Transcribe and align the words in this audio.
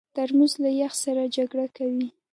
ترموز 0.15 0.53
له 0.63 0.69
یخ 0.81 0.93
سره 1.03 1.23
جګړه 1.35 1.65
کوي. 1.77 2.07